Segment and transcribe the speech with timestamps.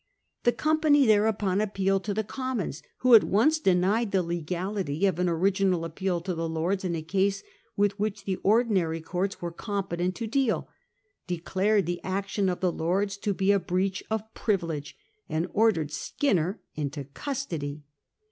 [0.45, 5.29] The company thereupon appealed to the Commons, who at once denied the legality of an
[5.29, 7.43] original appeal to the Lords in a case
[7.77, 10.67] with which the ordinary courts were competent to deal,
[11.27, 14.97] declared the action of the Lords to be a breach of privilege,
[15.29, 17.83] and ordered Skinner into custody.